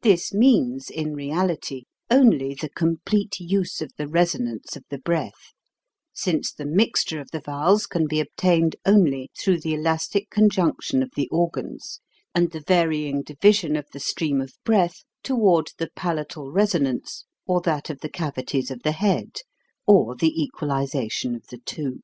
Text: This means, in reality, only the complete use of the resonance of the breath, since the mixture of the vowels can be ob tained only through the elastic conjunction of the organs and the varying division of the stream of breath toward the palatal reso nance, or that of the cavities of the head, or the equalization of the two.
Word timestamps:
This 0.00 0.32
means, 0.32 0.88
in 0.88 1.12
reality, 1.14 1.84
only 2.10 2.54
the 2.54 2.70
complete 2.70 3.38
use 3.40 3.82
of 3.82 3.92
the 3.98 4.08
resonance 4.08 4.74
of 4.74 4.84
the 4.88 4.96
breath, 4.96 5.52
since 6.14 6.50
the 6.50 6.64
mixture 6.64 7.20
of 7.20 7.30
the 7.30 7.40
vowels 7.42 7.86
can 7.86 8.06
be 8.06 8.18
ob 8.18 8.28
tained 8.38 8.76
only 8.86 9.30
through 9.38 9.60
the 9.60 9.74
elastic 9.74 10.30
conjunction 10.30 11.02
of 11.02 11.10
the 11.14 11.28
organs 11.28 12.00
and 12.34 12.52
the 12.52 12.64
varying 12.66 13.20
division 13.22 13.76
of 13.76 13.84
the 13.92 14.00
stream 14.00 14.40
of 14.40 14.54
breath 14.64 15.04
toward 15.22 15.68
the 15.76 15.90
palatal 15.94 16.50
reso 16.50 16.80
nance, 16.80 17.26
or 17.46 17.60
that 17.60 17.90
of 17.90 18.00
the 18.00 18.08
cavities 18.08 18.70
of 18.70 18.82
the 18.82 18.92
head, 18.92 19.40
or 19.86 20.16
the 20.16 20.42
equalization 20.42 21.34
of 21.34 21.46
the 21.48 21.58
two. 21.58 22.00